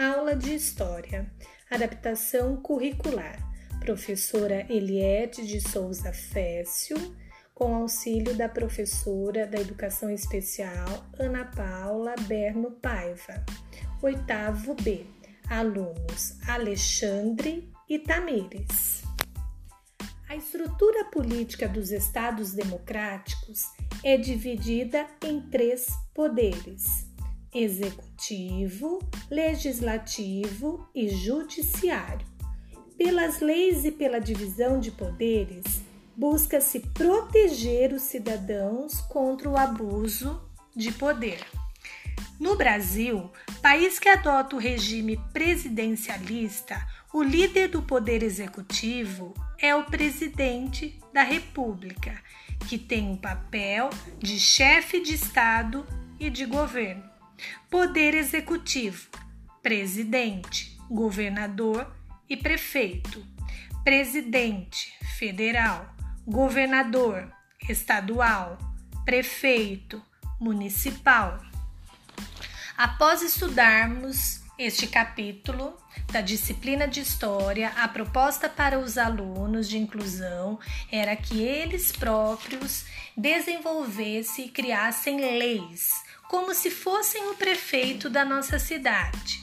Aula 0.00 0.34
de 0.34 0.54
História, 0.54 1.30
adaptação 1.70 2.56
curricular, 2.56 3.36
professora 3.80 4.64
Eliette 4.72 5.46
de 5.46 5.60
Souza 5.60 6.10
Fécio, 6.10 6.96
com 7.54 7.74
auxílio 7.74 8.34
da 8.34 8.48
professora 8.48 9.46
da 9.46 9.60
Educação 9.60 10.08
Especial 10.08 11.04
Ana 11.18 11.44
Paula 11.44 12.14
Berno 12.26 12.70
Paiva. 12.70 13.44
Oitavo 14.00 14.74
B, 14.76 15.04
alunos 15.50 16.40
Alexandre 16.48 17.70
e 17.86 17.98
Tamires. 17.98 19.02
A 20.30 20.34
estrutura 20.34 21.04
política 21.10 21.68
dos 21.68 21.90
Estados 21.90 22.54
democráticos 22.54 23.64
é 24.02 24.16
dividida 24.16 25.06
em 25.22 25.42
três 25.50 25.88
poderes: 26.14 27.09
executivo, 27.54 29.00
legislativo 29.30 30.88
e 30.94 31.08
judiciário. 31.08 32.26
Pelas 32.96 33.40
leis 33.40 33.84
e 33.84 33.90
pela 33.90 34.20
divisão 34.20 34.78
de 34.78 34.90
poderes, 34.90 35.82
busca-se 36.16 36.80
proteger 36.80 37.92
os 37.92 38.02
cidadãos 38.02 39.00
contra 39.02 39.48
o 39.48 39.56
abuso 39.56 40.40
de 40.76 40.92
poder. 40.92 41.40
No 42.38 42.56
Brasil, 42.56 43.30
país 43.60 43.98
que 43.98 44.08
adota 44.08 44.56
o 44.56 44.58
regime 44.58 45.18
presidencialista, 45.32 46.86
o 47.12 47.22
líder 47.22 47.68
do 47.68 47.82
poder 47.82 48.22
executivo 48.22 49.34
é 49.58 49.74
o 49.74 49.84
presidente 49.84 50.98
da 51.12 51.22
República, 51.22 52.18
que 52.68 52.78
tem 52.78 53.12
o 53.12 53.16
papel 53.16 53.90
de 54.18 54.38
chefe 54.38 55.00
de 55.00 55.14
Estado 55.14 55.86
e 56.18 56.30
de 56.30 56.44
governo. 56.44 57.09
Poder 57.70 58.14
executivo: 58.14 59.08
presidente, 59.62 60.76
governador 60.88 61.94
e 62.28 62.36
prefeito. 62.36 63.24
Presidente 63.84 64.92
federal, 65.18 65.94
governador 66.26 67.32
estadual, 67.68 68.58
prefeito 69.04 70.02
municipal. 70.40 71.40
Após 72.76 73.22
estudarmos 73.22 74.42
este 74.60 74.86
capítulo 74.86 75.74
da 76.12 76.20
disciplina 76.20 76.86
de 76.86 77.00
História, 77.00 77.72
a 77.76 77.88
proposta 77.88 78.46
para 78.46 78.78
os 78.78 78.98
alunos 78.98 79.66
de 79.66 79.78
inclusão 79.78 80.58
era 80.92 81.16
que 81.16 81.42
eles 81.42 81.90
próprios 81.90 82.84
desenvolvessem 83.16 84.46
e 84.46 84.50
criassem 84.50 85.38
leis, 85.38 86.04
como 86.28 86.52
se 86.54 86.70
fossem 86.70 87.30
o 87.30 87.36
prefeito 87.36 88.10
da 88.10 88.22
nossa 88.22 88.58
cidade. 88.58 89.42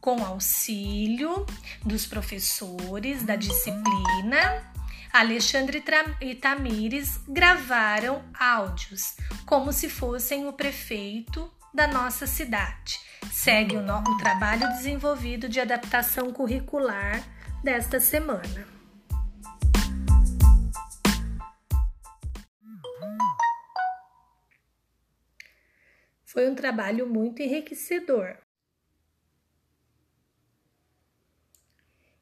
Com 0.00 0.24
auxílio 0.24 1.46
dos 1.84 2.04
professores 2.04 3.22
da 3.22 3.36
disciplina, 3.36 4.68
Alexandre 5.12 5.80
e 6.20 6.34
Tamires 6.34 7.20
gravaram 7.28 8.24
áudios, 8.36 9.14
como 9.46 9.72
se 9.72 9.88
fossem 9.88 10.48
o 10.48 10.52
prefeito 10.52 11.48
da 11.74 11.88
nossa 11.88 12.24
cidade. 12.24 13.00
Segue 13.32 13.76
o, 13.76 13.82
no, 13.82 13.98
o 13.98 14.16
trabalho 14.18 14.68
desenvolvido 14.68 15.48
de 15.48 15.58
adaptação 15.58 16.32
curricular 16.32 17.20
desta 17.64 17.98
semana. 17.98 18.68
Foi 26.24 26.48
um 26.48 26.54
trabalho 26.54 27.08
muito 27.08 27.42
enriquecedor. 27.42 28.36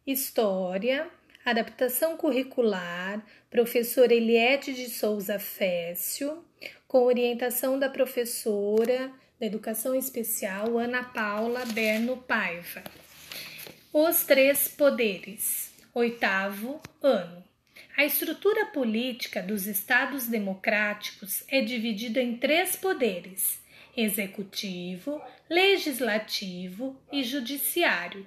História, 0.07 1.11
adaptação 1.45 2.17
curricular, 2.17 3.25
professora 3.51 4.13
Eliette 4.13 4.73
de 4.73 4.89
Souza 4.89 5.39
Fécio, 5.39 6.45
com 6.87 7.05
orientação 7.05 7.79
da 7.79 7.89
professora 7.89 9.13
da 9.43 9.47
Educação 9.47 9.93
Especial 9.93 10.79
Ana 10.79 11.03
Paula 11.03 11.67
Berno 11.67 12.17
Paiva. 12.17 12.81
Os 13.93 14.23
Três 14.23 14.69
Poderes, 14.69 15.75
oitavo 15.93 16.81
ano. 17.03 17.43
A 17.97 18.05
estrutura 18.05 18.67
política 18.67 19.43
dos 19.43 19.67
Estados 19.67 20.29
democráticos 20.29 21.43
é 21.49 21.61
dividida 21.61 22.23
em 22.23 22.37
três 22.37 22.77
poderes: 22.77 23.61
executivo, 23.97 25.21
legislativo 25.51 26.97
e 27.11 27.25
judiciário. 27.25 28.25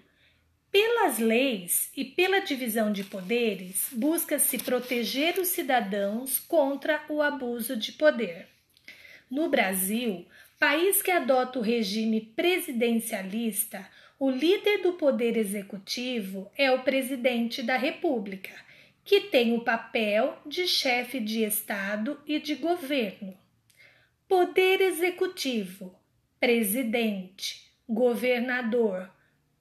Pelas 0.69 1.17
leis 1.17 1.89
e 1.95 2.03
pela 2.03 2.41
divisão 2.41 2.91
de 2.91 3.05
poderes, 3.05 3.87
busca-se 3.93 4.57
proteger 4.57 5.39
os 5.39 5.47
cidadãos 5.47 6.39
contra 6.39 7.05
o 7.07 7.21
abuso 7.21 7.77
de 7.77 7.93
poder. 7.93 8.49
No 9.31 9.49
Brasil, 9.49 10.25
País 10.59 11.01
que 11.01 11.11
adota 11.11 11.59
o 11.59 11.61
regime 11.61 12.21
presidencialista, 12.21 13.89
o 14.17 14.29
líder 14.29 14.81
do 14.81 14.93
poder 14.93 15.35
executivo 15.35 16.49
é 16.57 16.71
o 16.71 16.83
presidente 16.83 17.61
da 17.61 17.75
República, 17.75 18.53
que 19.03 19.21
tem 19.21 19.53
o 19.53 19.61
papel 19.61 20.38
de 20.45 20.66
chefe 20.66 21.19
de 21.19 21.43
Estado 21.43 22.19
e 22.25 22.39
de 22.39 22.55
governo. 22.55 23.38
Poder 24.27 24.79
executivo: 24.79 25.93
presidente, 26.39 27.69
governador, 27.87 29.11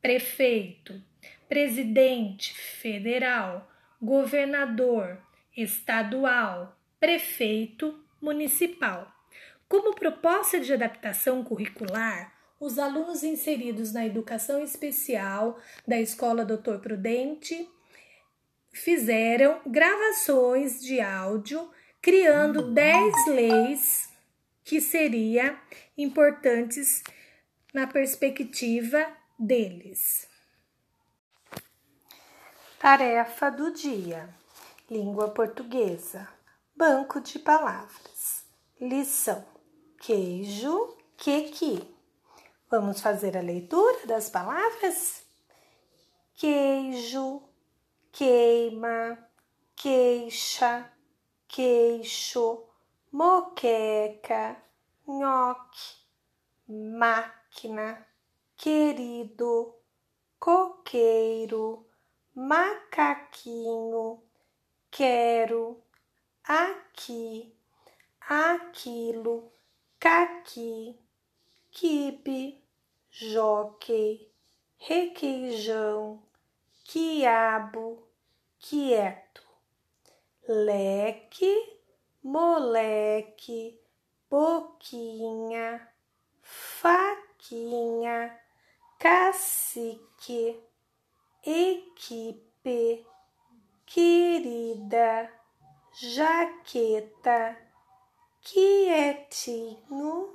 prefeito, 0.00 1.02
presidente 1.48 2.54
federal, 2.54 3.70
governador 4.00 5.20
estadual, 5.56 6.78
prefeito 7.00 7.98
municipal. 8.20 9.13
Como 9.68 9.94
proposta 9.94 10.60
de 10.60 10.72
adaptação 10.72 11.42
curricular, 11.42 12.32
os 12.60 12.78
alunos 12.78 13.22
inseridos 13.22 13.92
na 13.92 14.06
educação 14.06 14.62
especial 14.62 15.58
da 15.86 16.00
Escola 16.00 16.44
Doutor 16.44 16.80
Prudente 16.80 17.68
fizeram 18.72 19.60
gravações 19.66 20.82
de 20.82 21.00
áudio 21.00 21.70
criando 22.00 22.72
10 22.72 23.26
leis 23.28 24.10
que 24.62 24.80
seriam 24.80 25.58
importantes 25.96 27.02
na 27.72 27.86
perspectiva 27.86 29.06
deles. 29.38 30.28
Tarefa 32.78 33.50
do 33.50 33.72
dia: 33.72 34.28
Língua 34.90 35.30
Portuguesa. 35.30 36.28
Banco 36.76 37.20
de 37.20 37.38
palavras. 37.38 38.44
Lição 38.80 39.53
queijo, 40.04 40.98
quequi. 41.16 41.82
Vamos 42.70 43.00
fazer 43.00 43.38
a 43.38 43.40
leitura 43.40 44.06
das 44.06 44.28
palavras? 44.28 45.24
Queijo, 46.34 47.42
queima, 48.12 49.16
queixa, 49.74 50.92
queixo, 51.48 52.66
moqueca, 53.10 54.62
nhoque, 55.08 55.96
máquina, 56.68 58.06
querido, 58.58 59.74
coqueiro, 60.38 61.88
macaquinho, 62.34 64.22
quero, 64.90 65.82
aqui, 66.46 67.56
aquilo 68.20 69.53
caqui, 70.04 71.00
quibe, 71.70 72.62
jockey, 73.10 74.30
requeijão, 74.76 76.22
quiabo, 76.84 78.06
quieto, 78.58 79.42
leque, 80.46 81.78
moleque, 82.22 83.80
boquinha, 84.28 85.88
faquinha, 86.42 88.38
cacique, 88.98 90.62
equipe, 91.42 93.06
querida, 93.86 95.32
jaqueta 95.94 97.63
quietinho, 98.44 100.34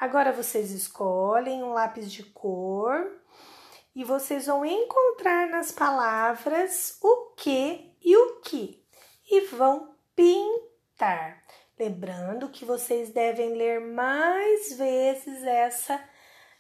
Agora 0.01 0.33
vocês 0.33 0.73
escolhem 0.73 1.63
um 1.63 1.73
lápis 1.73 2.11
de 2.13 2.25
cor 2.25 3.09
e 3.95 4.03
vocês 4.03 4.47
vão 4.47 4.65
encontrar 4.65 5.49
nas 5.49 5.71
palavras 5.71 6.99
o 7.01 7.35
que 7.37 7.95
e 8.03 8.17
o 8.17 8.41
que 8.41 8.83
e 9.31 9.43
vão 9.43 9.95
pintar. 10.17 11.45
Lembrando 11.79 12.49
que 12.49 12.65
vocês 12.65 13.11
devem 13.11 13.55
ler 13.55 13.81
mais 13.81 14.73
vezes 14.77 15.45
essa 15.45 16.03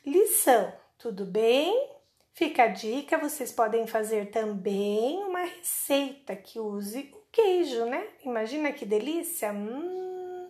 lição, 0.07 0.73
tudo 0.97 1.27
bem? 1.27 1.91
Fica 2.35 2.65
a 2.65 2.69
dica, 2.69 3.19
vocês 3.19 3.53
podem 3.53 3.87
fazer 3.87 4.31
também 4.31 5.31
uma 5.43 5.45
receita 5.45 6.37
que 6.37 6.61
use 6.61 7.11
o 7.13 7.23
queijo, 7.33 7.85
né? 7.87 8.07
Imagina 8.25 8.73
que 8.73 8.87
delícia! 8.87 9.53
Hum. 9.53 10.49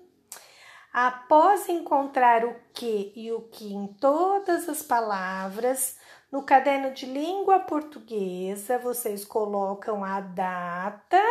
Após 0.92 1.68
encontrar 1.70 2.44
o 2.44 2.54
que 2.74 3.12
e 3.16 3.32
o 3.32 3.48
que 3.48 3.72
em 3.72 3.86
todas 3.94 4.68
as 4.68 4.82
palavras, 4.82 5.98
no 6.30 6.42
caderno 6.42 6.92
de 6.92 7.06
língua 7.06 7.60
portuguesa, 7.60 8.78
vocês 8.78 9.24
colocam 9.24 10.04
a 10.04 10.20
data 10.20 11.22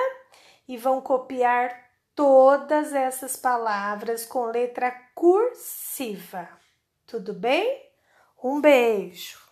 e 0.68 0.76
vão 0.78 1.00
copiar 1.00 1.72
todas 2.16 2.94
essas 2.94 3.36
palavras 3.36 4.26
com 4.26 4.46
letra 4.46 4.92
cursiva. 5.14 6.50
Tudo 7.06 7.34
bem? 7.34 7.80
Um 8.44 8.60
beijo! 8.60 9.51